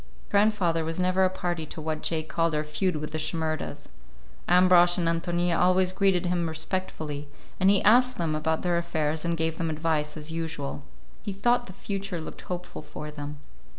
Grandfather 0.31 0.83
was 0.83 0.99
never 0.99 1.23
a 1.25 1.29
party 1.29 1.63
to 1.67 1.79
what 1.79 2.01
Jake 2.01 2.27
called 2.27 2.55
our 2.55 2.63
feud 2.63 2.95
with 2.95 3.11
the 3.11 3.19
Shimerdas. 3.19 3.87
Ambrosch 4.49 4.97
and 4.97 5.07
Ántonia 5.07 5.55
always 5.59 5.91
greeted 5.91 6.25
him 6.25 6.49
respectfully, 6.49 7.27
and 7.59 7.69
he 7.69 7.83
asked 7.83 8.17
them 8.17 8.33
about 8.33 8.63
their 8.63 8.79
affairs 8.79 9.23
and 9.23 9.37
gave 9.37 9.59
them 9.59 9.69
advice 9.69 10.17
as 10.17 10.31
usual. 10.31 10.81
He 11.21 11.31
thought 11.33 11.67
the 11.67 11.73
future 11.73 12.19
looked 12.19 12.41
hopeful 12.41 12.81
for 12.81 13.11
them. 13.11 13.37